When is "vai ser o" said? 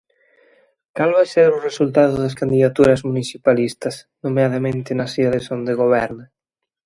1.17-1.63